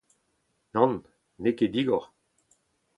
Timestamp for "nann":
0.73-0.93